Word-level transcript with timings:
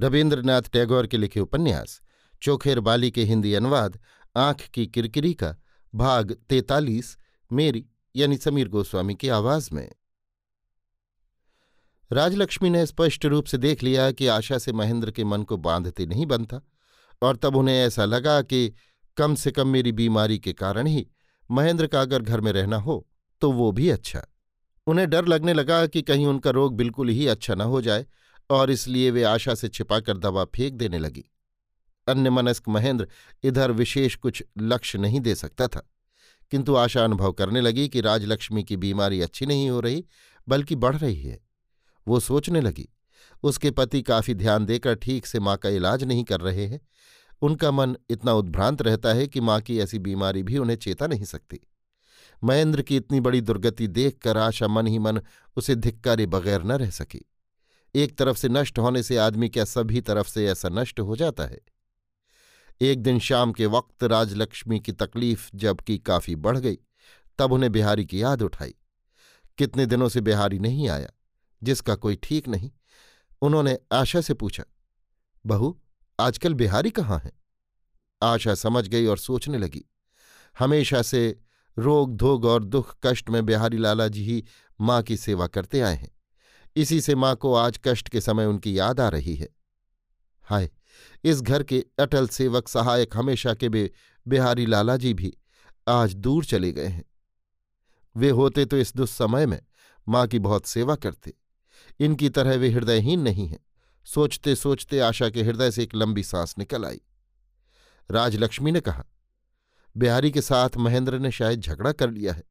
रविन्द्रनाथ 0.00 0.62
टैगोर 0.62 1.06
के 1.06 1.16
लिखे 1.16 1.40
उपन्यास, 1.40 2.00
चोखेर 2.42 2.80
बाली 2.80 3.10
के 3.10 3.24
हिंदी 3.24 3.54
अनुवाद, 3.54 3.98
आँख 4.36 4.60
की 4.60 4.86
किरकिरी 4.86 5.32
का 5.34 5.54
भाग 5.94 6.32
तैतालीस, 6.48 7.16
मेरी 7.50 7.84
यानी 8.16 8.36
समीर 8.36 8.68
गोस्वामी 8.68 9.14
की 9.14 9.28
आवाज़ 9.28 9.68
में। 9.72 9.90
राजलक्ष्मी 12.10 12.70
ने 12.70 12.86
स्पष्ट 12.86 13.26
रूप 13.26 13.44
से 13.44 13.58
देख 13.58 13.82
लिया 13.82 14.10
कि 14.10 14.26
आशा 14.26 14.58
से 14.58 14.72
महेंद्र 14.72 15.10
के 15.10 15.24
मन 15.24 15.42
को 15.42 15.56
बांधते 15.56 16.06
नहीं 16.06 16.26
बनता, 16.26 16.60
और 17.22 17.36
तब 17.36 17.56
उन्हें 17.56 17.76
ऐसा 17.76 18.04
लगा 18.04 18.40
कि 18.42 18.72
कम 19.16 19.34
से 19.34 19.50
कम 19.50 19.68
मेरी 19.68 19.92
बीमारी 19.92 20.38
के 20.38 20.52
कारण 20.52 20.86
ही 20.86 21.06
महेंद्र 21.50 21.86
का 21.86 22.00
अगर 22.00 22.22
घर 22.22 22.40
में 22.40 22.52
रहना 22.52 22.76
हो 22.76 23.06
तो 23.42 23.52
वो 23.52 23.72
भी 23.72 23.88
अच्छा। 23.88 24.26
उन्हें 24.86 25.08
डर 25.10 25.26
लगने 25.26 25.52
लगा 25.52 25.86
कि 25.86 26.02
कहीं 26.02 26.26
उनका 26.26 26.50
रोग 26.50 26.76
बिल्कुल 26.76 27.08
ही 27.08 27.26
अच्छा 27.26 27.54
न 27.54 27.60
हो 27.60 27.80
जाए 27.80 28.06
और 28.50 28.70
इसलिए 28.70 29.10
वे 29.10 29.22
आशा 29.24 29.54
से 29.54 29.68
छिपाकर 29.68 30.18
दवा 30.18 30.44
फेंक 30.46 30.74
देने 30.74 30.98
लगी। 30.98 31.24
अन्य 32.06 32.30
मनस्क 32.30 32.68
महेंद्र 32.68 33.06
इधर 33.44 33.72
विशेष 33.72 34.14
कुछ 34.16 34.42
लक्ष्य 34.58 34.98
नहीं 34.98 35.20
दे 35.20 35.34
सकता 35.34 35.66
था, 35.68 35.82
किंतु 36.52 36.74
आशा 36.76 37.04
अनुभव 37.04 37.32
करने 37.32 37.60
लगी 37.60 37.88
कि 37.88 38.00
राजलक्ष्मी 38.00 38.62
की 38.64 38.76
बीमारी 38.76 39.20
अच्छी 39.20 39.46
नहीं 39.46 39.68
हो 39.70 39.80
रही, 39.80 40.04
बल्कि 40.46 40.76
बढ़ 40.76 40.96
रही 40.96 41.22
है। 41.22 41.38
वो 42.06 42.20
सोचने 42.20 42.60
लगी, 42.60 42.88
उसके 43.42 43.70
पति 43.70 44.02
काफ़ी 44.02 44.34
ध्यान 44.34 44.66
देकर 44.66 44.94
ठीक 44.94 45.26
से 45.26 45.40
माँ 45.40 45.56
का 45.56 45.68
इलाज 45.68 46.04
नहीं 46.04 46.24
कर 46.24 46.40
रहे 46.40 46.66
हैं। 46.66 46.80
उनका 47.42 47.70
मन 47.70 47.96
इतना 48.10 48.32
उद्भ्रांत 48.32 48.82
रहता 48.82 49.12
है 49.12 49.26
कि 49.26 49.40
माँ 49.40 49.60
की 49.60 49.78
ऐसी 49.78 49.98
बीमारी 49.98 50.42
भी 50.42 50.58
उन्हें 50.58 50.76
चेता 50.76 51.06
नहीं 51.06 51.24
सकती। 51.24 51.60
महेंद्र 52.42 52.82
की 52.82 52.96
इतनी 52.96 53.20
बड़ी 53.20 53.40
दुर्गति 53.40 53.86
देखकर 53.88 54.36
आशा 54.36 54.68
मन 54.68 54.86
ही 54.86 54.98
मन 54.98 55.20
उसे 55.56 55.74
धिक्कारे 55.74 56.26
बगैर 56.26 56.62
न 56.62 56.72
रह 56.72 56.90
सकी। 56.90 57.24
एक 57.94 58.18
तरफ़ 58.18 58.36
से 58.36 58.48
नष्ट 58.48 58.78
होने 58.78 59.02
से 59.02 59.16
आदमी 59.16 59.48
क्या 59.48 59.64
सभी 59.64 60.00
तरफ़ 60.00 60.28
से 60.28 60.46
ऐसा 60.46 60.68
नष्ट 60.68 61.00
हो 61.00 61.16
जाता 61.16 61.44
है? 61.44 61.58
एक 62.80 63.02
दिन 63.02 63.18
शाम 63.18 63.52
के 63.52 63.66
वक्त 63.66 64.04
राजलक्ष्मी 64.04 64.80
की 64.80 64.92
तकलीफ़ 64.92 65.50
जबकि 65.54 65.98
काफ़ी 65.98 66.36
बढ़ 66.36 66.58
गई, 66.58 66.78
तब 67.38 67.52
उन्हें 67.52 67.72
बिहारी 67.72 68.04
की 68.06 68.22
याद 68.22 68.42
उठाई। 68.42 68.74
कितने 69.58 69.86
दिनों 69.86 70.08
से 70.08 70.20
बिहारी 70.20 70.58
नहीं 70.58 70.88
आया, 70.88 71.10
जिसका 71.62 71.94
कोई 71.94 72.16
ठीक 72.16 72.48
नहीं, 72.48 72.70
उन्होंने 73.42 73.78
आशा 73.92 74.20
से 74.20 74.34
पूछा, 74.34 74.64
बहू, 75.46 75.80
आजकल 76.20 76.54
बिहारी 76.54 76.90
कहाँ 76.90 77.18
है? 77.18 77.32
आशा 78.22 78.54
समझ 78.54 78.88
गई 78.88 79.06
और 79.06 79.18
सोचने 79.18 79.58
लगी। 79.58 79.84
हमेशा 80.58 81.02
से 81.02 81.40
रोग, 81.78 82.16
धोग 82.16 82.44
और 82.44 82.64
दुख 82.64 82.96
कष्ट 83.02 83.30
में 83.30 83.46
बिहारी 83.46 83.78
लाला 83.78 84.08
जी 84.08 84.24
ही 84.24 84.44
माँ 84.80 85.02
की 85.02 85.16
सेवा 85.16 85.46
करते 85.46 85.80
आए 85.80 85.96
हैं। 85.96 86.19
इसी 86.76 87.00
से 87.00 87.14
माँ 87.14 87.34
को 87.36 87.54
आज 87.54 87.80
कष्ट 87.84 88.08
के 88.08 88.20
समय 88.20 88.46
उनकी 88.46 88.78
याद 88.78 89.00
आ 89.00 89.08
रही 89.08 89.34
है। 89.36 89.48
हाय, 90.42 90.70
इस 91.24 91.40
घर 91.42 91.62
के 91.62 91.84
अटल 91.98 92.28
सेवक 92.28 92.68
सहायक 92.68 93.16
हमेशा 93.16 93.54
के 93.54 93.68
बे, 93.68 93.90
बिहारी 94.28 94.66
लाला 94.66 94.96
जी 94.96 95.14
भी 95.14 95.36
आज 95.88 96.14
दूर 96.14 96.44
चले 96.44 96.72
गए 96.72 96.86
हैं। 96.86 97.04
वे 98.16 98.30
होते 98.30 98.64
तो 98.64 98.76
इस 98.76 98.96
दुस्समय 98.96 99.46
में 99.46 99.62
माँ 100.08 100.26
की 100.26 100.38
बहुत 100.38 100.66
सेवा 100.66 100.94
करते। 100.94 101.34
इनकी 102.00 102.28
तरह 102.28 102.56
वे 102.56 102.70
हृदयहीन 102.70 103.20
नहीं 103.20 103.46
हैं। 103.48 103.66
सोचते 104.04 104.54
सोचते 104.54 105.00
आशा 105.00 105.30
के 105.30 105.42
हृदय 105.42 105.70
से 105.70 105.82
एक 105.82 105.94
लंबी 105.94 106.22
सांस 106.22 106.54
निकल 106.58 106.84
आई। 106.84 107.00
राजलक्ष्मी 108.10 108.72
ने 108.72 108.80
कहा, 108.80 109.04
बिहारी 109.96 110.30
के 110.30 110.40
साथ 110.40 110.76
महेंद्र 110.76 111.18
ने 111.18 111.30
शायद 111.30 111.60
झगड़ा 111.60 111.92
कर 111.92 112.10
लिया 112.10 112.32
है। 112.32 112.42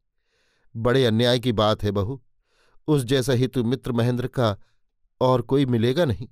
बड़े 0.76 1.06
अन्याय 1.06 1.40
की 1.40 1.52
बात 1.52 1.84
है 1.84 1.92
बहू। 1.92 2.22
उस 2.90 3.04
जैसा 3.04 3.34
हितु 3.34 3.64
मित्र 3.64 3.92
महेंद्र 3.92 4.28
का 4.28 4.58
और 5.22 5.42
कोई 5.42 5.66
मिलेगा 5.66 6.06
नहीं। 6.06 6.28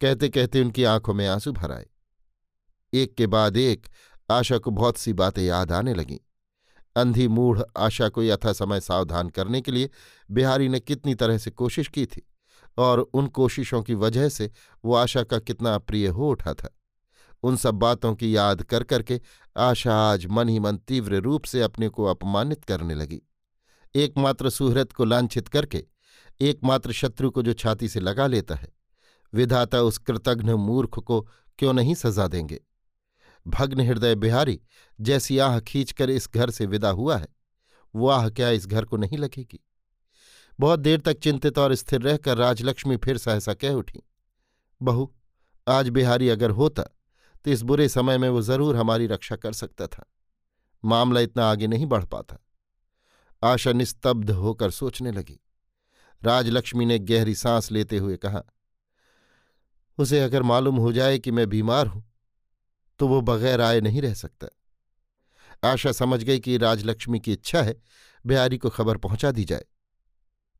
कहते 0.00 0.28
कहते 0.28 0.60
उनकी 0.60 0.84
आँखों 0.84 1.14
में 1.14 1.26
आँसू 1.26 1.52
भर 1.52 1.72
आए। 1.72 1.86
एक 2.94 3.14
के 3.14 3.26
बाद 3.26 3.56
एक 3.56 3.86
आशा 4.30 4.58
को 4.58 4.70
बहुत 4.70 4.96
सी 4.96 5.12
बातें 5.12 5.42
याद 5.42 5.72
आने 5.72 5.94
लगीं। 5.94 6.18
अंधी 6.96 7.28
मूढ़ 7.28 7.60
आशा 7.76 8.08
को 8.08 8.22
यथा 8.22 8.52
समय 8.52 8.80
सावधान 8.80 9.28
करने 9.28 9.60
के 9.60 9.72
लिए 9.72 9.90
बिहारी 10.30 10.68
ने 10.68 10.80
कितनी 10.80 11.14
तरह 11.14 11.38
से 11.38 11.50
कोशिश 11.50 11.88
की 11.88 12.06
थी 12.06 12.28
और 12.78 12.98
उन 13.00 13.26
कोशिशों 13.26 13.82
की 13.82 13.94
वजह 13.94 14.28
से 14.28 14.50
वो 14.84 14.94
आशा 14.94 15.22
का 15.22 15.38
कितना 15.38 15.74
अप्रिय 15.74 16.08
हो 16.08 16.30
उठा 16.30 16.54
था। 16.54 16.76
उन 17.42 17.56
सब 17.56 17.74
बातों 17.74 18.14
की 18.14 18.36
याद 18.36 18.62
कर 18.62 18.82
करके 18.82 19.20
आशा 19.56 19.96
आज 19.96 20.26
मन 20.26 20.48
ही 20.48 20.58
मन 20.58 20.76
तीव्र 20.76 21.16
रूप 21.16 21.44
से 21.44 21.62
अपने 21.62 21.88
को 21.88 22.04
अपमानित 22.04 22.64
करने 22.64 22.94
लगी। 22.94 23.22
एकमात्र 23.94 24.50
सुहृत 24.50 24.92
को 24.92 25.04
लांछित 25.04 25.48
करके 25.48 25.84
एकमात्र 26.40 26.92
शत्रु 26.92 27.30
को 27.30 27.42
जो 27.42 27.52
छाती 27.52 27.88
से 27.88 28.00
लगा 28.00 28.26
लेता 28.26 28.54
है। 28.54 28.72
विधाता 29.32 29.80
उस 29.80 29.98
कृतघ्न 29.98 30.50
मूर्ख 30.50 30.98
को 30.98 31.20
क्यों 31.58 31.72
नहीं 31.72 31.94
सजा 31.94 32.26
देंगे? 32.28 32.60
भग्न 33.46 33.80
हृदय 33.80 34.14
बिहारी 34.14 34.60
जैसी 34.98 35.38
आह 35.38 35.58
खींचकर 35.60 36.10
इस 36.10 36.28
घर 36.34 36.50
से 36.50 36.66
विदा 36.66 36.90
हुआ 36.90 37.16
है। 37.16 37.28
वो 37.94 38.08
आह 38.08 38.28
क्या 38.28 38.50
इस 38.50 38.66
घर 38.66 38.84
को 38.84 38.96
नहीं 38.96 39.18
लगेगी? 39.18 39.60
बहुत 40.58 40.80
देर 40.80 41.00
तक 41.00 41.18
चिंतित 41.18 41.58
और 41.58 41.74
स्थिर 41.74 42.00
रहकर 42.02 42.36
राजलक्ष्मी 42.36 42.96
फिर 42.96 43.18
सहसा 43.18 43.54
कह 43.54 43.72
उठी, 43.72 44.02
बहू, 44.80 45.12
आज 45.66 45.88
बिहारी 45.88 46.28
अगर 46.28 46.50
होता 46.52 46.82
तो 47.44 47.50
इस 47.50 47.62
बुरे 47.62 47.88
समय 47.88 48.18
में 48.18 48.28
वो 48.28 48.40
ज़रूर 48.42 48.76
हमारी 48.76 49.06
रक्षा 49.06 49.36
कर 49.36 49.52
सकता 49.52 49.86
था। 49.86 50.04
मामला 50.84 51.20
इतना 51.20 51.50
आगे 51.50 51.66
नहीं 51.66 51.86
बढ़ 51.86 52.04
पाता। 52.04 52.36
आशा 53.42 53.72
निस्तब्ध 53.72 54.30
होकर 54.30 54.70
सोचने 54.70 55.12
लगी। 55.12 55.38
राजलक्ष्मी 56.22 56.86
ने 56.86 56.98
गहरी 56.98 57.34
सांस 57.34 57.70
लेते 57.72 57.98
हुए 57.98 58.16
कहा, 58.16 58.42
उसे 59.98 60.20
अगर 60.20 60.42
मालूम 60.42 60.76
हो 60.76 60.92
जाए 60.92 61.18
कि 61.18 61.30
मैं 61.30 61.48
बीमार 61.48 61.86
हूँ 61.86 62.04
तो 63.00 63.08
वो 63.08 63.20
बगैर 63.20 63.60
आए 63.60 63.80
नहीं 63.80 64.02
रह 64.02 64.14
सकता। 64.14 64.48
आशा 65.64 65.92
समझ 65.92 66.22
गई 66.24 66.40
कि 66.40 66.56
राजलक्ष्मी 66.58 67.20
की 67.20 67.32
इच्छा 67.32 67.62
है, 67.62 67.74
बिहारी 68.24 68.58
को 68.58 68.70
खबर 68.70 68.96
पहुँचा 68.96 69.30
दी 69.30 69.44
जाए। 69.44 69.64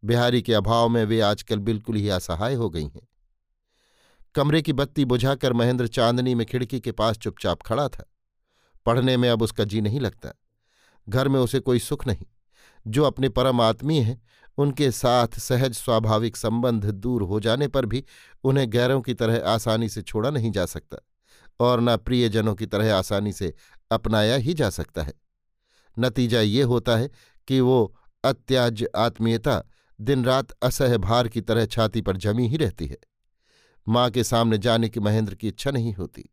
बिहारी 0.03 0.43
के 0.43 0.55
अभाव 0.55 0.89
में 0.89 1.05
वे 1.05 1.21
आजकल 1.21 1.59
बिल्कुल 1.59 1.97
ही 1.97 2.09
असहाय 2.09 2.55
हो 2.55 2.69
गई 2.71 2.85
हैं। 2.85 3.07
कमरे 4.35 4.63
की 4.63 4.73
बत्ती 4.73 5.05
बुझाकर 5.05 5.53
महेंद्र 5.53 5.87
चांदनी 5.89 6.35
में 6.35 6.47
खिड़की 6.47 6.81
के 6.81 6.93
पास 6.93 7.19
चुपचाप 7.19 7.63
खड़ा 7.63 7.89
था। 7.89 8.05
पढ़ने 8.87 9.17
में 9.17 9.29
अब 9.31 9.43
उसका 9.43 9.65
जी 9.65 9.81
नहीं 9.81 10.01
लगता। 10.01 10.33
घर 11.07 11.29
में 11.29 11.41
उसे 11.41 11.61
कोई 11.61 11.79
सुख 11.79 12.07
नहीं। 12.07 12.27
जो 12.87 13.05
अपने 13.05 13.29
परम 13.29 13.61
आत्मीय 13.61 14.01
हैं, 14.01 14.23
उनके 14.59 14.91
साथ 14.91 15.29
सहज 15.29 15.73
स्वाभाविक 15.73 16.37
संबंध 16.37 16.85
दूर 16.85 17.23
हो 17.23 17.41
जाने 17.41 17.69
पर 17.69 17.87
भी 17.87 18.05
उन्हें 18.45 18.71
गैरों 18.71 19.01
की 19.01 19.15
तरह 19.15 19.49
आसानी 19.49 19.89
से 19.89 20.03
छोड़ा 20.03 20.31
नहीं 20.31 20.51
जा 20.53 20.67
सकता 20.67 20.99
और 21.61 21.81
न 21.81 21.97
प्रियजनों 21.97 22.55
की 22.55 22.67
तरह 22.67 22.95
आसानी 22.95 23.33
से 23.33 23.55
अपनाया 23.91 24.37
ही 24.37 24.55
जा 24.55 24.71
सकता 24.71 25.03
है। 25.03 25.13
नतीजा 25.99 26.41
ये 26.41 26.63
होता 26.63 26.97
है 26.97 27.11
कि 27.49 27.61
वो 27.61 27.97
अत्याज 28.25 28.85
आत्मीयता 28.97 29.63
दिन 30.01 30.25
रात 30.25 30.51
असह 30.51 30.97
भार 30.97 31.29
की 31.29 31.41
तरह 31.41 31.67
छाती 31.67 32.01
पर 32.01 32.17
जमी 32.17 32.49
ही 32.49 32.57
रहती 32.57 32.87
है। 32.87 32.97
माँ 33.89 34.11
के 34.11 34.25
सामने 34.25 34.59
जाने 34.59 34.89
की 34.89 35.01
महेंद्र 35.01 35.35
की 35.35 35.49
इच्छा 35.49 35.71
नहीं 35.71 35.95
होती। 35.95 36.31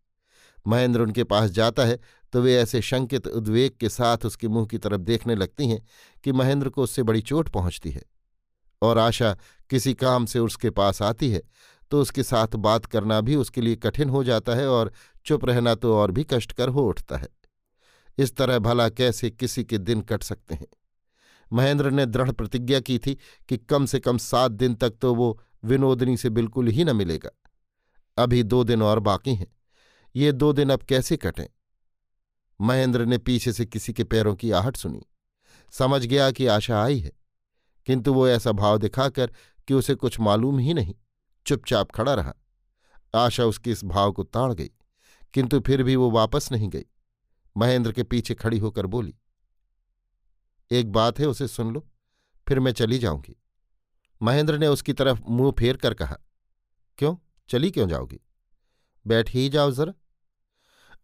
महेंद्र 0.67 1.01
उनके 1.01 1.23
पास 1.23 1.49
जाता 1.49 1.85
है 1.85 1.99
तो 2.33 2.41
वे 2.41 2.55
ऐसे 2.55 2.81
शंकित 2.81 3.27
उद्वेग 3.27 3.71
के 3.79 3.89
साथ 3.89 4.25
उसके 4.25 4.47
मुँह 4.47 4.65
की 4.65 4.77
तरफ़ 4.77 5.01
देखने 5.01 5.35
लगती 5.35 5.67
हैं 5.67 5.81
कि 6.23 6.31
महेंद्र 6.31 6.69
को 6.69 6.83
उससे 6.83 7.03
बड़ी 7.03 7.21
चोट 7.21 7.49
पहुँचती 7.49 7.91
है। 7.91 8.03
और 8.81 8.97
आशा 8.97 9.37
किसी 9.69 9.93
काम 9.93 10.25
से 10.25 10.39
उसके 10.39 10.69
पास 10.69 11.01
आती 11.01 11.31
है 11.31 11.41
तो 11.91 12.01
उसके 12.01 12.23
साथ 12.23 12.47
बात 12.47 12.85
करना 12.85 13.19
भी 13.21 13.35
उसके 13.35 13.61
लिए 13.61 13.75
कठिन 13.75 14.09
हो 14.09 14.23
जाता 14.23 14.55
है 14.55 14.67
और 14.69 14.91
चुप 15.25 15.45
रहना 15.45 15.75
तो 15.75 15.95
और 15.95 16.11
भी 16.11 16.23
कष्टकर 16.23 16.69
हो 16.69 16.87
उठता 16.87 17.17
है। 17.17 17.27
इस 18.17 18.35
तरह 18.35 18.59
भला 18.59 18.89
कैसे 18.89 19.29
किसी 19.29 19.63
के 19.63 19.77
दिन 19.77 20.01
कट 20.01 20.23
सकते 20.23 20.55
हैं? 20.55 20.67
महेंद्र 21.53 21.91
ने 21.91 22.05
दृढ़ 22.05 22.31
प्रतिज्ञा 22.31 22.79
की 22.79 22.97
थी 22.99 23.17
कि 23.49 23.57
कम 23.57 23.85
से 23.85 23.99
कम 23.99 24.17
सात 24.17 24.51
दिन 24.51 24.75
तक 24.75 24.93
तो 25.01 25.13
वो 25.15 25.39
विनोदनी 25.63 26.17
से 26.17 26.29
बिल्कुल 26.29 26.67
ही 26.67 26.83
न 26.83 26.95
मिलेगा। 26.95 27.29
अभी 28.17 28.43
दो 28.43 28.63
दिन 28.63 28.81
और 28.81 28.99
बाकी 28.99 29.35
हैं। 29.35 29.47
ये 30.15 30.31
दो 30.31 30.51
दिन 30.53 30.69
अब 30.69 30.81
कैसे 30.81 31.17
कटें? 31.17 31.45
महेंद्र 32.61 33.05
ने 33.05 33.17
पीछे 33.17 33.53
से 33.53 33.65
किसी 33.65 33.93
के 33.93 34.03
पैरों 34.03 34.35
की 34.35 34.51
आहट 34.51 34.77
सुनी। 34.77 35.01
समझ 35.71 36.05
गया 36.05 36.31
कि 36.31 36.47
आशा 36.47 36.83
आई 36.83 36.99
है, 36.99 37.11
किंतु 37.87 38.13
वो 38.13 38.27
ऐसा 38.27 38.51
भाव 38.51 38.77
दिखाकर 38.77 39.31
कि 39.67 39.73
उसे 39.73 39.95
कुछ 39.95 40.19
मालूम 40.19 40.59
ही 40.59 40.73
नहीं। 40.73 40.95
चुपचाप 41.45 41.91
खड़ा 41.91 42.13
रहा। 42.13 42.33
आशा 43.15 43.45
उसके 43.45 43.71
इस 43.71 43.83
भाव 43.83 44.11
को 44.11 44.23
ताड़ 44.23 44.53
गई, 44.53 44.71
किंतु 45.33 45.59
फिर 45.59 45.83
भी 45.83 45.95
वो 45.95 46.09
वापस 46.11 46.51
नहीं 46.51 46.69
गई। 46.69 46.85
महेंद्र 47.57 47.91
के 47.91 48.03
पीछे 48.03 48.33
खड़ी 48.33 48.57
होकर 48.59 48.85
बोली, 48.85 49.15
एक 50.71 50.91
बात 50.91 51.19
है, 51.19 51.25
उसे 51.25 51.47
सुन 51.47 51.73
लो, 51.73 51.87
फिर 52.47 52.59
मैं 52.59 52.71
चली 52.71 52.97
जाऊँगी। 52.99 53.35
महेंद्र 54.21 54.57
ने 54.57 54.67
उसकी 54.67 54.93
तरफ़ 54.93 55.21
मुँह 55.29 55.51
फेर 55.51 55.77
कर 55.77 55.93
कहा, 55.93 56.17
क्यों? 56.97 57.15
चली 57.49 57.71
क्यों 57.71 57.87
जाओगी? 57.87 58.19
बैठ 59.07 59.29
ही 59.29 59.49
जाओ 59.49 59.71
जरा। 59.71 59.93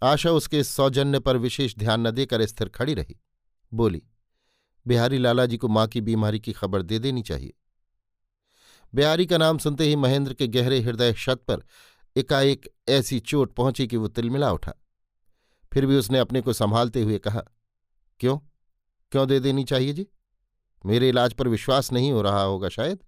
आशा 0.04 0.32
उसके 0.32 0.64
सौजन्य 0.64 1.20
पर 1.20 1.38
विशेष 1.38 1.76
ध्यान 1.78 2.08
न 2.08 2.12
देकर 2.12 2.46
स्थिर 2.46 2.70
खड़ी 2.70 2.94
रही। 2.94 3.20
बोली, 3.74 4.02
बिहारी 4.88 5.18
लालाजी 5.18 5.58
को 5.58 5.68
माँ 5.68 5.88
की 5.88 6.02
बीमारी 6.02 6.40
की 6.40 6.54
खबर 6.54 6.82
दे 6.82 7.00
देनी 7.00 7.22
चाहिए। 7.22 7.54
बिहारी 8.96 9.26
का 9.26 9.38
नाम 9.38 9.58
सुनते 9.58 9.84
ही 9.84 9.96
महेंद्र 9.96 10.34
के 10.34 10.48
गहरे 10.48 10.80
हृदय 10.80 11.14
शत 11.14 11.44
पर 11.48 11.64
एकाएक 12.18 12.70
ऐसी 12.90 13.20
चोट 13.20 13.54
पहुँची 13.54 13.88
कि 13.88 13.98
वो 13.98 14.08
तिलमिला 14.08 14.52
उठा। 14.52 14.74
फिर 15.74 15.86
भी 15.86 15.98
उसने 15.98 16.20
अपने 16.20 16.42
को 16.42 16.54
संभालते 16.54 17.02
हुए 17.02 17.18
कहा, 17.18 17.44
क्यों? 18.20 18.38
क्यों 19.12 19.28
दे 19.28 19.40
देनी 19.40 19.64
चाहिए 19.64 19.94
जी? 19.94 20.08
मेरे 20.86 21.10
इलाज 21.10 21.34
पर 21.34 21.48
विश्वास 21.48 21.92
नहीं 21.92 22.12
हो 22.12 22.22
रहा 22.22 22.42
होगा 22.42 22.70
शायद। 22.70 23.00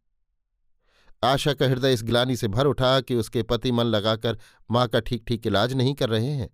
आशा 1.23 1.53
का 1.53 1.65
हृदय 1.65 1.93
इस 1.93 2.03
ग्लानी 2.03 2.35
से 2.35 2.47
भर 2.47 2.65
उठा 2.65 3.01
कि 3.01 3.15
उसके 3.15 3.43
पति 3.43 3.71
मन 3.71 3.83
लगाकर 3.83 4.39
माँ 4.71 4.87
का 4.87 4.99
ठीक 4.99 5.23
ठीक 5.27 5.47
इलाज 5.47 5.73
नहीं 5.73 5.93
कर 5.95 6.09
रहे 6.09 6.31
हैं। 6.31 6.49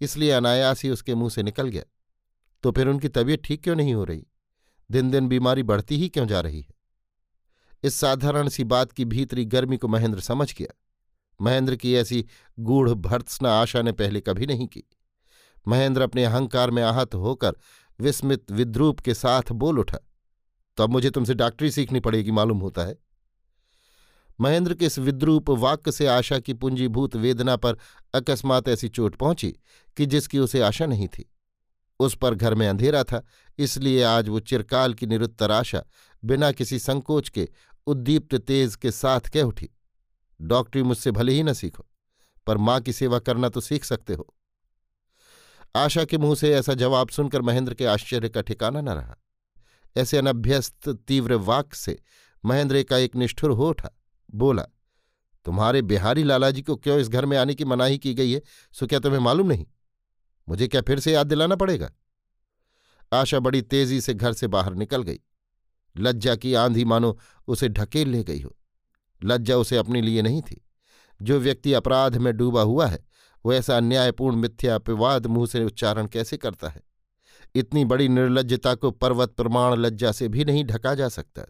इसलिए 0.00 0.30
अनायास 0.30 0.82
ही 0.82 0.90
उसके 0.90 1.14
मुँह 1.14 1.30
से 1.30 1.42
निकल 1.42 1.68
गया। 1.68 1.82
तो 2.62 2.72
फिर 2.72 2.88
उनकी 2.88 3.08
तबीयत 3.08 3.42
ठीक 3.44 3.62
क्यों 3.62 3.76
नहीं 3.76 3.94
हो 3.94 4.04
रही? 4.04 4.26
दिन 4.90 5.10
दिन 5.10 5.28
बीमारी 5.28 5.62
बढ़ती 5.62 5.96
ही 5.96 6.08
क्यों 6.08 6.26
जा 6.26 6.40
रही 6.40 6.60
है? 6.60 6.74
इस 7.82 7.94
साधारण 7.94 8.48
सी 8.48 8.64
बात 8.64 8.92
की 8.92 9.04
भीतरी 9.04 9.44
गर्मी 9.44 9.76
को 9.76 9.88
महेंद्र 9.88 10.20
समझ 10.20 10.54
गया। 10.54 10.74
महेंद्र 11.40 11.76
की 11.76 11.94
ऐसी 11.94 12.24
गूढ़ 12.60 12.90
भर्त्सना 12.90 13.52
आशा 13.52 13.82
ने 13.82 13.92
पहले 13.92 14.20
कभी 14.20 14.46
नहीं 14.46 14.66
की। 14.66 14.82
महेंद्र 15.68 16.02
अपने 16.02 16.24
अहंकार 16.24 16.70
में 16.70 16.82
आहत 16.82 17.14
होकर 17.14 17.56
विस्मित 18.00 18.50
विद्रूप 18.50 19.00
के 19.00 19.14
साथ 19.14 19.52
बोल 19.52 19.78
उठा 19.78 19.98
तो 20.76 20.84
अब 20.84 20.90
मुझे 20.90 21.10
तुमसे 21.10 21.34
डॉक्टरी 21.34 21.70
सीखनी 21.70 22.00
पड़ेगी, 22.00 22.30
मालूम 22.30 22.58
होता 22.58 22.82
है। 22.82 22.98
महेंद्र 24.40 24.74
के 24.74 24.86
इस 24.86 24.98
विद्रूप 24.98 25.50
वाक्य 25.50 25.92
से 25.92 26.06
आशा 26.06 26.38
की 26.38 26.54
पूंजीभूत 26.54 27.16
वेदना 27.16 27.56
पर 27.56 27.78
अकस्मात 28.14 28.68
ऐसी 28.68 28.88
चोट 28.88 29.16
पहुँची 29.16 29.54
कि 29.96 30.06
जिसकी 30.06 30.38
उसे 30.38 30.60
आशा 30.60 30.86
नहीं 30.86 31.08
थी। 31.08 31.28
उस 32.00 32.16
पर 32.16 32.34
घर 32.34 32.54
में 32.54 32.68
अंधेरा 32.68 33.02
था, 33.04 33.22
इसलिए 33.58 34.02
आज 34.02 34.28
वो 34.28 34.40
चिरकाल 34.40 34.94
की 34.94 35.06
निरुत्तर 35.06 35.50
आशा 35.50 35.82
बिना 36.24 36.52
किसी 36.52 36.78
संकोच 36.78 37.28
के, 37.28 37.48
उद्दीप्त 37.86 38.34
तेज 38.34 38.76
के 38.76 38.90
साथ 38.90 39.20
कह 39.20 39.42
उठी, 39.42 39.68
डॉक्टरी 40.40 40.82
मुझसे 40.82 41.10
भले 41.10 41.32
ही 41.32 41.42
न 41.42 41.52
सीखो, 41.52 41.86
पर 42.46 42.56
माँ 42.56 42.80
की 42.80 42.92
सेवा 42.92 43.18
करना 43.18 43.48
तो 43.48 43.60
सीख 43.60 43.84
सकते 43.84 44.14
हो। 44.14 44.34
आशा 45.76 46.04
के 46.04 46.18
मुँह 46.18 46.34
से 46.34 46.54
ऐसा 46.54 46.74
जवाब 46.74 47.08
सुनकर 47.08 47.42
महेंद्र 47.42 47.74
के 47.74 47.86
आश्चर्य 47.86 48.28
का 48.28 48.42
ठिकाना 48.42 48.80
न 48.80 48.88
रहा। 48.88 49.16
ऐसे 49.96 50.18
अनभ्यस्त 50.18 50.88
तीव्र 50.88 51.34
वाक 51.34 51.74
से 51.74 51.98
महेंद्र 52.44 52.82
का 52.82 52.96
एक 52.96 53.16
निष्ठुर 53.16 53.50
हो 53.50 53.68
उठा। 53.68 53.90
बोला, 54.34 54.62
तुम्हारे 55.44 55.82
बिहारी 55.82 56.22
लालाजी 56.22 56.62
को 56.62 56.76
क्यों 56.76 56.98
इस 56.98 57.08
घर 57.08 57.26
में 57.26 57.38
आने 57.38 57.54
की 57.54 57.64
मनाही 57.64 57.98
की 57.98 58.14
गई 58.14 58.32
है? 58.32 58.42
सो 58.72 58.86
क्या 58.86 58.98
तुम्हें 58.98 59.20
मालूम 59.20 59.46
नहीं? 59.46 59.66
मुझे 60.48 60.68
क्या 60.68 60.80
फिर 60.80 61.00
से 61.00 61.12
याद 61.12 61.26
दिलाना 61.26 61.56
पड़ेगा? 61.56 61.92
आशा 63.12 63.38
बड़ी 63.38 63.62
तेज़ी 63.62 64.00
से 64.00 64.14
घर 64.14 64.32
से 64.32 64.46
बाहर 64.46 64.74
निकल 64.74 65.02
गई। 65.02 65.20
लज्जा 65.96 66.36
की 66.36 66.54
आंधी 66.54 66.84
मानो 66.84 67.18
उसे 67.48 67.68
ढकेल 67.68 68.08
ले 68.08 68.24
गई 68.24 68.40
हो। 68.40 68.56
लज्जा 69.24 69.56
उसे 69.56 69.76
अपने 69.76 70.00
लिए 70.00 70.22
नहीं 70.22 70.42
थी। 70.42 70.64
जो 71.22 71.38
व्यक्ति 71.38 71.72
अपराध 71.72 72.16
में 72.16 72.36
डूबा 72.36 72.62
हुआ 72.62 72.86
है, 72.86 73.04
वो 73.46 73.52
ऐसा 73.52 73.76
अन्यायपूर्ण 73.76 74.36
मिथ्यापवाद 74.36 75.26
मुँह 75.26 75.46
से 75.46 75.64
उच्चारण 75.64 76.06
कैसे 76.06 76.36
करता 76.36 76.68
है? 76.68 76.82
इतनी 77.54 77.84
बड़ी 77.84 78.08
निर्लजता 78.08 78.74
को 78.74 78.90
पर्वत 78.90 79.30
प्रमाण 79.30 79.74
लज्जा 79.74 80.12
से 80.12 80.28
भी 80.28 80.44
नहीं 80.44 80.64
ढका 80.64 80.94
जा 80.94 81.08
सकता। 81.08 81.42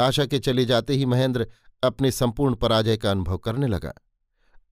आशा 0.00 0.26
के 0.26 0.38
चले 0.38 0.64
जाते 0.64 0.94
ही 0.94 1.06
महेंद्र 1.06 1.48
अपने 1.82 2.10
संपूर्ण 2.10 2.54
पराजय 2.54 2.96
का 2.96 3.10
अनुभव 3.10 3.38
करने 3.38 3.66
लगा। 3.66 3.92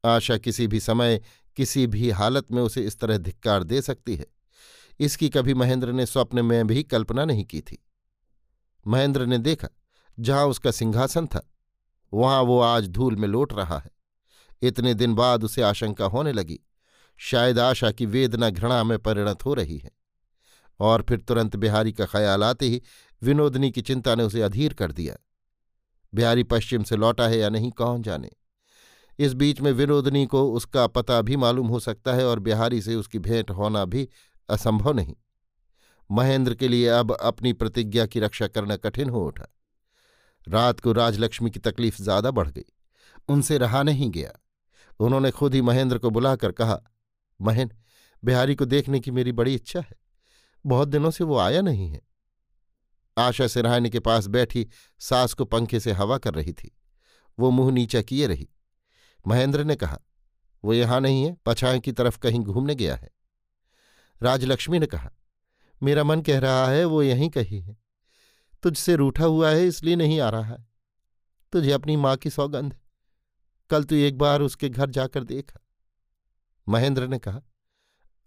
आशा 0.05 0.39
किसी 0.39 0.67
भी 0.67 0.81
समय 0.81 1.21
किसी 1.57 1.87
भी 1.87 2.11
हालत 2.11 2.53
में 2.53 2.63
उसे 2.63 2.87
इस 2.87 2.99
तरह 2.99 3.19
धिक्कार 3.19 3.63
दे 3.63 3.83
सकती 3.83 4.17
है। 4.17 4.27
इसकी 5.01 5.29
कभी 5.29 5.55
महेंद्र 5.55 5.93
ने 5.93 6.07
स्वप्न 6.07 6.45
में 6.45 6.67
भी 6.67 6.83
कल्पना 6.83 7.25
नहीं 7.25 7.45
की 7.45 7.61
थी। 7.61 7.85
महेंद्र 8.87 9.27
ने 9.27 9.39
देखा, 9.39 9.69
जहाँ 10.21 10.47
उसका 10.47 10.71
सिंहासन 10.71 11.27
था, 11.27 11.51
वहाँ 12.15 12.43
वो 12.43 12.61
आज 12.61 12.89
धूल 12.89 13.17
में 13.17 13.29
लौट 13.29 13.53
रहा 13.53 13.79
है। 13.79 13.91
इतने 14.63 14.95
दिन 14.95 15.15
बाद 15.15 15.45
उसे 15.45 15.63
आशंका 15.63 16.05
होने 16.05 16.33
लगी, 16.33 16.61
शायद 17.17 17.59
आशा 17.59 17.91
की 17.91 18.07
वेदना 18.07 18.51
घृणा 18.51 18.85
में 18.85 18.99
परिणत 18.99 19.45
हो 19.45 19.55
रही 19.55 19.79
है। 19.79 19.91
और 20.81 21.03
फिर 21.03 21.21
तुरंत 21.21 21.57
बिहारी 21.57 21.93
का 21.93 22.07
ख्याल 22.07 22.45
आते 22.45 22.67
ही 22.67 22.83
विनोदनी 23.23 23.71
की 23.71 23.83
चिंता 23.83 24.15
ने 24.15 24.23
उसे 24.23 24.43
अधीर 24.43 24.75
कर 24.75 24.93
दिया। 24.93 25.17
बिहारी 26.15 26.43
पश्चिम 26.43 26.83
से 26.83 26.97
लौटा 26.97 27.29
है 27.29 27.39
या 27.39 27.49
नहीं, 27.49 27.71
कौन 27.71 28.03
जाने। 28.03 28.31
इस 29.19 29.35
बीच 29.35 29.61
में 29.61 29.73
विनोदनी 29.73 30.27
को 30.27 30.53
उसका 30.53 30.87
पता 30.87 31.21
भी 31.23 31.37
मालूम 31.37 31.67
हो 31.67 31.81
सकता 31.81 32.15
है 32.15 32.27
और 32.27 32.39
बिहारी 32.39 32.81
से 32.83 32.95
उसकी 32.95 33.19
भेंट 33.19 33.51
होना 33.51 33.85
भी 33.85 34.09
असंभव 34.49 34.93
नहीं। 34.93 35.15
महेंद्र 36.11 36.55
के 36.55 36.69
लिए 36.69 36.89
अब 36.89 37.13
अपनी 37.13 37.53
प्रतिज्ञा 37.53 38.07
की 38.07 38.21
रक्षा 38.21 38.47
करना 38.47 38.77
कठिन 38.77 39.11
हो 39.11 39.25
उठा। 39.27 39.47
रात 40.49 40.81
को 40.81 40.93
राजलक्ष्मी 40.93 41.51
की 41.51 41.61
तकलीफ़ 41.61 42.03
ज़्यादा 42.03 42.31
बढ़ 42.31 42.49
गई। 42.49 42.65
उनसे 43.29 43.59
रहा 43.59 43.83
नहीं 43.83 44.11
गया। 44.11 44.33
उन्होंने 45.01 45.31
खुद 45.31 45.55
ही 45.55 45.61
महेंद्र 45.63 45.99
को 45.99 46.11
बुलाकर 46.11 46.53
कहा 46.53 46.81
महेन 47.41 47.71
बिहारी 48.25 48.55
को 48.55 48.65
देखने 48.65 49.01
की 49.01 49.11
मेरी 49.11 49.33
बड़ी 49.33 49.55
इच्छा 49.55 49.81
है। 49.81 49.97
बहुत 50.65 50.89
दिनों 50.89 51.11
से 51.11 51.25
वो 51.25 51.39
आया 51.39 51.61
नहीं 51.61 51.89
है। 51.89 52.01
आशा 53.19 53.47
सिरहानी 53.47 53.91
के 53.91 54.01
पास 54.01 54.27
बैठी, 54.27 54.69
सास 54.99 55.35
को 55.35 55.45
पंखे 55.45 55.81
से 55.81 55.93
हवा 55.93 56.19
कर 56.19 56.35
रही 56.35 56.53
थी। 56.53 56.77
वो 57.39 57.51
मुँह 57.51 57.73
नीचा 57.73 58.03
किए 58.03 58.27
रही। 58.27 58.49
महेंद्र 59.27 59.65
ने 59.65 59.77
कहा, 59.77 60.01
वो 60.65 60.75
यहाँ 60.75 61.01
नहीं 61.01 61.25
है, 61.25 61.37
पछाए 61.47 61.81
की 61.81 61.93
तरफ़ 61.93 62.19
कहीं 62.19 62.41
घूमने 62.41 62.75
गया 62.75 62.97
है। 62.97 63.11
राजलक्ष्मी 64.23 64.79
ने 64.79 64.87
कहा, 64.87 65.13
मेरा 65.83 66.05
मन 66.05 66.23
कह 66.23 66.39
रहा 66.39 66.69
है 66.69 66.85
वो 66.85 67.03
यहीं 67.03 67.31
कहीं 67.31 67.61
है। 67.63 67.77
तुझसे 68.63 68.97
रूठा 68.97 69.25
हुआ 69.25 69.51
है, 69.51 69.67
इसलिए 69.67 69.97
नहीं 69.97 70.21
आ 70.21 70.29
रहा 70.29 70.55
है। 70.55 70.69
तुझे 71.53 71.73
अपनी 71.73 71.97
माँ 71.97 72.17
की 72.17 72.31
सौगंध। 72.31 72.79
कल 73.71 73.85
तू 73.85 73.95
एक 73.95 74.19
बार 74.19 74.41
उसके 74.41 74.69
घर 74.69 74.91
जाकर 74.91 75.25
देखा। 75.25 75.61
महेंद्र 76.69 77.07
ने 77.07 77.19
कहा 77.19 77.41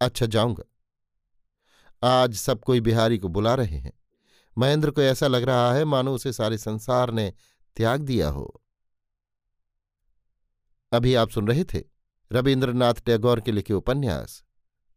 अच्छा 0.02 0.26
जाऊँगा। 0.26 0.64
आज 2.04 2.36
सब 2.36 2.64
कोई 2.64 2.82
बिहारी 2.82 3.18
को 3.18 3.28
बुला 3.28 3.56
रहे 3.56 3.78
हैं। 3.78 3.94
महेंद्र 4.58 4.92
को 4.92 5.02
ऐसा 5.02 5.28
लग 5.28 5.44
रहा 5.44 5.74
है 5.74 5.86
मानो 5.86 6.14
उसे 6.14 6.34
सारे 6.34 6.58
संसार 6.58 7.12
ने 7.12 7.34
त्याग 7.76 8.02
दिया 8.02 8.30
हो। 8.30 8.64
अभी 10.92 11.16
आप 11.16 11.30
सुन 11.30 11.48
रहे 11.48 11.64
थे 11.64 11.84
रविन्द्रनाथ 12.32 12.94
टैगोर 12.94 13.42
के 13.42 13.52
लिखे 13.52 13.74
उपन्यास, 13.74 14.44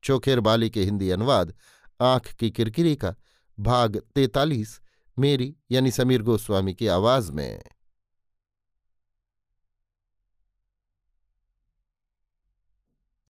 चोखेर 0.05 0.41
बाली 0.41 0.71
के 0.71 0.85
हिंदी 0.85 1.11
अनुवाद, 1.11 1.55
आँख 2.01 2.33
की 2.33 2.51
किरकिरी 2.51 2.97
का, 2.97 3.15
भाग 3.61 4.03
तैतालीस, 4.15 4.81
मेरी 5.19 5.57
यानी 5.71 5.91
समीर 5.91 6.23
गोस्वामी 6.23 6.75
की 6.75 6.87
आवाज़ 6.87 7.33
में। 7.33 7.63